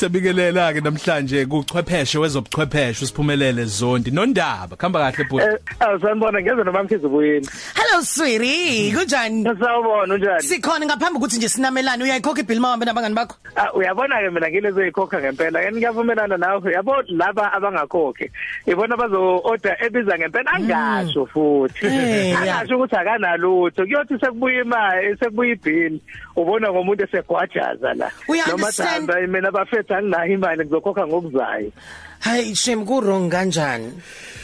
[0.00, 4.10] Siyabikelela ke namhlanje kuchwepheshe wezobuchwepheshe usiphumelele zondi.
[4.10, 5.44] Nondaba khamba kahle bhuti.
[5.44, 8.92] Eh awusanibona ngeze nomamkhizi buyini Hello sweetie.
[8.96, 9.44] Kunjani?
[9.44, 10.42] Sawubona unjani?
[10.42, 13.36] Sikhona ngaphambi ukuthi nje sinamelane uyayikhokha ibill mawambe nabangani bakho?
[13.56, 16.72] Ah, uyabona ke mina ngile zoyikhokha ngempela yini ngiyavumelana nawe.
[16.72, 18.30] Yabo laba abangakhokhi
[18.66, 20.52] ibona bazo order ebiza ngempela?
[20.52, 21.86] Angasho futhi.
[21.86, 22.38] Eh, ya.
[22.38, 23.84] angasho ukuthi akanalutho.
[23.84, 26.00] Kuyothi sekubuya imali sekubuya ibill
[26.36, 28.10] ubona ngomuntu esegwajaza la.
[28.28, 29.06] We understand.
[29.08, 31.72] thanda mina bafethu anginayo imali ngizokhokha ngokuzayo
[32.20, 33.92] Hayi shem ku wrong kanjani?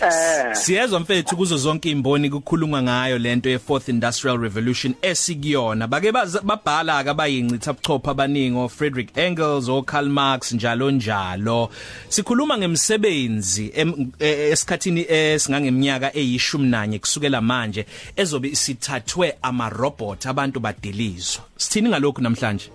[0.00, 0.54] Eh.
[0.54, 5.86] Siyezwa mfethu kuzo zonke imboni kukhulungwa ngayo lento ye fourth industrial revolution esikuyona.
[5.86, 11.68] Bake baza- babhala ke abayincitha buchopha abaningi Frederick Engels o Karl Marx njalo njalo.
[12.08, 20.60] Sikhuluma ngemsebenzi em- eh, esikhathini esingangeminyaka eyishumi nanye kusukela manje ezobe isithathwe ama robot abantu
[20.60, 21.42] badilizwa.
[21.56, 22.70] Sithini ngalokho namhlanje?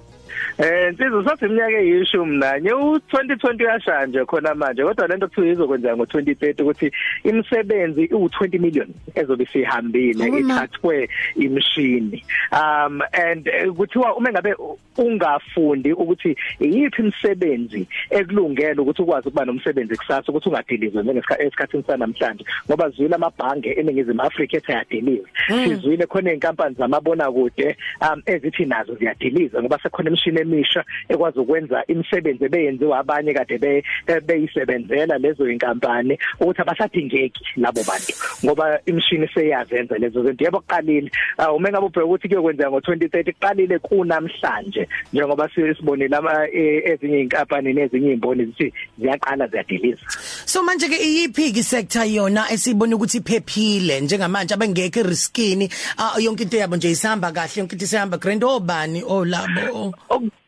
[0.57, 2.69] Eh insizwe sathi iminyaka eyishumi nanye.
[2.69, 6.91] U2020 uyashaya nje khona manje kodwa lento kuthiwa izokwenza ngo2030 ukuthi
[7.23, 12.23] imisebenzi u20 million ezobe sihambile ithathwe imishini.
[12.51, 14.55] Um and eh, kuthiwa uma ngabe
[14.97, 22.89] ungafundi ukuthi iyiphi imisebenzi ekulungele ukuthi ukwazi ukuba nomsebenzi kusasa ukuthi ungadilizwe njengesikhathini sanamhlanje ngoba
[22.89, 29.61] zwile amabhange eningizimu Afrika ethi ayadiliza sizwile khona inkampani zamabona kude um ezithi nazo ziyadiliza
[29.61, 36.17] ngoba sekhona imishini emisha ekwazi ukwenza imisebenzi ebeyenziwa abanye kade be- eh, beyisebenzela lezo inkampani
[36.39, 38.13] ukuthi abasadingeki labo bantu
[38.45, 40.43] ngoba imishini seyazenza lezo zinto.
[40.43, 41.11] Yebo kuqalile.
[41.37, 47.73] Ah, uma ngabe ubheka ukuthi kuyokwenzeka ngo2030 kuqalile kunamhlanje njengoba sibonile ama eh, ezinye inkampani
[47.73, 50.01] nezinye imboni zithi ziyaqala ziyadiliza.
[50.45, 56.43] So manje ke iyiphi ki sector yona esibona ukuthi iphephile njengamanje abengeke riskini ah, yonke
[56.43, 58.41] into yabo nje isihamba kahle yonke into isihamba grand.
[58.43, 59.93] Obani olabo?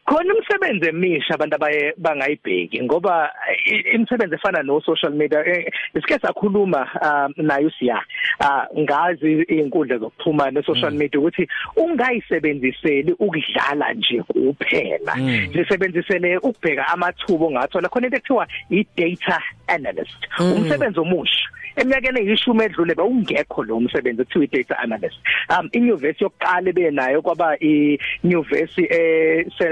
[0.06, 3.30] Khona imisebenzi emisha abantu abaye bangayibheki ngoba
[3.66, 8.02] i- imisebenzi efana no social media eh, isike sakhuluma ah, nayo siya
[8.40, 15.16] ah, ngazi izinkundla zokuxhumana no social media ukuthi ungayisebenziseli ukudlala nje kuphela.
[15.54, 17.90] Lisebenzisele ukubheka amathubo ongathola.
[17.90, 21.48] Khona into ekuthiwa i data analyst umsebenzi omusha.
[21.76, 25.18] Eminyakeni eyishumi edlule bewungekho lo msebenzi ekuthiwa i-data analyst.
[25.50, 29.66] Um inyuvesi yokuqala benayo kwaba inyuvesi ese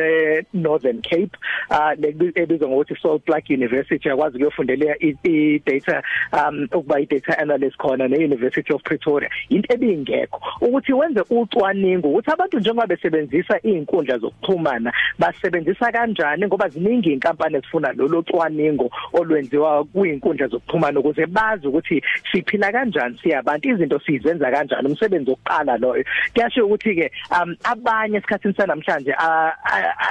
[0.54, 1.32] Northern Cape
[1.70, 1.92] uh
[2.36, 4.08] lebizwa ngokuthi Salt Lake University.
[4.09, 9.30] Yakwazi ukuyofundela i- i-data um ukuba i-data analyst khona ne-University of Pretoria.
[9.50, 10.42] Into ebingekho.
[10.62, 17.94] Ukuthi wenze ucwaningo ukuthi abantu njengoba besebenzisa izinkundla zokuxhumana basebenzisa kanjani ngoba ziningi inkampani ezifuna
[17.94, 25.30] lolo cwaningo olwenziwa kuinkundla zokuxhumana ukuze bazi ukuthi siphila kanjani siyabantu izinto sizenza kanjani umsebenzi
[25.30, 26.04] wokuqala loyo.
[26.34, 30.11] Kuyasho ukuthi ke um abanye esikhathini sanamhlanje a- a- a- a-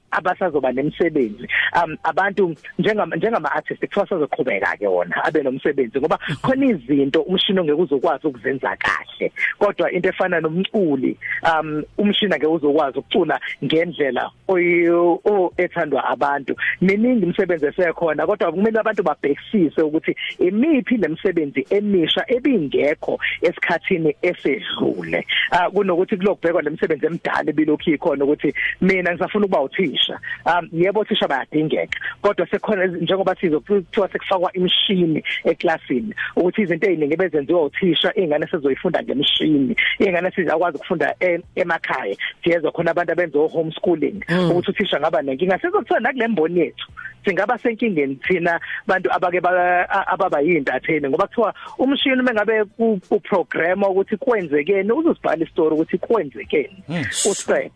[0.11, 1.47] abasazoba nemisebenzi
[1.83, 7.59] um abantu njengama njengama artists kuthiwa sazoqhubeka ke wona abe nomsebenzi ngoba khona izinto umshini
[7.59, 9.31] ongeke uzokwazi ukuzenza kahle.
[9.59, 16.55] Kodwa into efana nomculi um umshini ake uzokwazi ukucula ngendlela o- ethandwa abantu.
[16.81, 25.25] Miningi imisebenzi esekhona kodwa kumele abantu babhekisise ukuthi imiphi lemisebenzi emisha ebingekho esikhathini esedlule.
[25.51, 30.00] Ah, kunokuthi kulokubhekwa lemisebenzi emidala ebilokhu ikhona ukuthi mina ngisafuna ukuba uthisha.
[30.45, 31.99] Um yebo uthisha bayadingeka.
[32.21, 39.03] Kodwa sekhona iz- njengoba sizokuthiwa sekufakwa imishini eklasini ukuthi izinto eziningi bezenziwa uthisha ingane sezoyifunda
[39.03, 42.15] ngemishini ingane sizakwazi ukufunda e- emakhaya.
[42.43, 45.59] Siyezwa khona abantu abenza homeschooling ukuthi uthisha ngaba nenkinga.
[45.59, 46.87] Sizokuthiwa nakulemboni yethu
[47.25, 49.37] singaba senkingeni thina bantu abake
[50.07, 52.63] ababa yintatheni ngoba kuthiwa umshini mengabe
[53.09, 56.83] uprogram ukuthi kwenzekeni uzosibhala istory ukuthi kwenzekeni.
[57.31, 57.71] Uset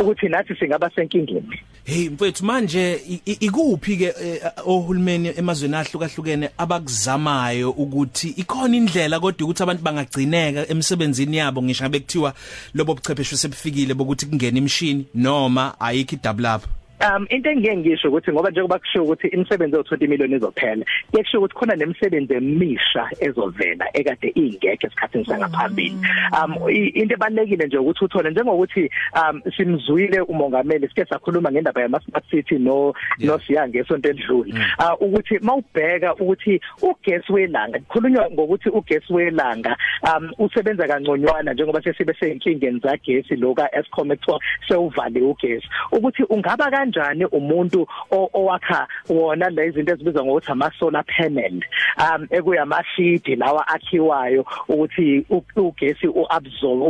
[0.00, 1.60] ukuthi nathi singaba senkingeni.
[1.84, 9.62] Hey mfethu manje ikuphi ke eh, ohulumeni emazweni ahlukahlukene abakuzamayo ukuthi ikhona indlela kodwa ukuthi
[9.62, 11.62] abantu bangagcineka emsebenzini yabo?
[11.62, 12.34] Ngisho ngabe kuthiwa
[12.74, 16.77] lobo buchwepheshe sebufikile bokuthi kungena imishini noma ayikho idouble up?
[17.00, 21.54] Um into engeke ngisho ukuthi ngoba njengoba kusho ukuthi imisebenzi yo20 million izophela kusho ukuthi
[21.54, 25.96] khona nemisebenzi emisha ezovela ekade ingekho esikhathini sangaphambili.
[26.32, 32.00] Um i- into ebalekile nje ukuthi uthole njengokuthi um simzwile umongameli sike sakhuluma ngendaba yama
[32.00, 34.54] smart city no no siyange esonto edlule.
[34.78, 42.14] Uh, ukuthi mawubheka ukuthi ugesi welanga kukhulunywa ngokuthi ugesi welanga um usebenza kangconywana njengoba sesibe
[42.20, 45.68] seyinkingeni zagesi lo ka Eskom ekuthiwa sewuvale ugesi.
[45.92, 51.62] Ukuthi ungaba kanjani umuntu owakha wona lezi zinto ezibizwa ngokuthi ama solar panel?
[51.98, 55.24] Um ekuyamashidi lawa akhiwayo ukuthi
[55.56, 56.82] ugesi uabsorb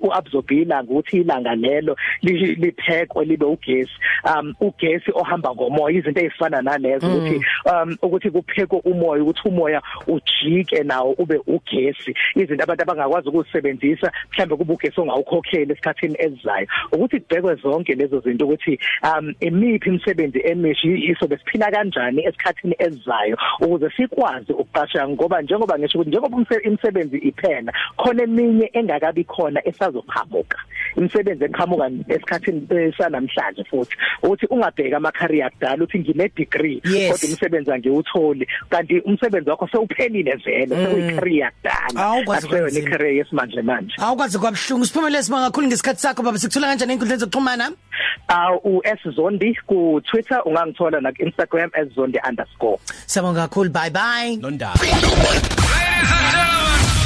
[0.00, 3.92] uabsorb ilanga ukuthi ilanga lelo liphekwe libe ugesi.
[4.24, 10.82] Um ugesi ohamba ngomoya izinto ezifana nalezo ukuthi um ukuthi kuphekwe umoya ukuthi umoya ujike
[10.82, 12.14] nawo ube ugesi.
[12.34, 16.66] Izinto abantu abangakwazi ukusebenzisa mhlambe kuba ugesi ongawukhokheli esikhathini esizayo.
[16.92, 23.36] Ukuthi kubhekwe zonke lezo zinto ukuthi um imiphi imisebenzi emisha isobe siphila kanjani esikhathini esizayo
[23.60, 30.58] ukuze sikwazi ukuqasha ngoba njengoba ngisho ukuthi njengoba imisebenzi iphela khona eminye engakabi khona esazoqhamuka.
[30.96, 33.96] Imisebenzi eqhamuka esikhathini sanamhlanje futhi.
[34.22, 38.46] Ukuthi ungabheka ama career kudala uthi ngine degree kodwa umsebenzi angiwutholi.
[38.70, 43.94] Kanti umsebenzi wakho sewuphelile vele sekuyi career kudala akuyona career yesimanje manje.
[43.98, 46.38] Awukwazi kwabhlungu siphumelele sibonga kakhulu ngesikhathi sakho baba.
[46.38, 47.72] Sikuthola kanjani enkundleni zokuxhumana?
[48.28, 52.18] Uh u S Zondi ku Twitter ungangithola na Instagram @zondi_.
[53.06, 54.80] Sibonga kakhulu bye bye Nondaba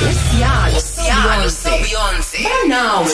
[0.00, 1.48] Siyalo Siyalo
[1.82, 3.04] Beyonce Now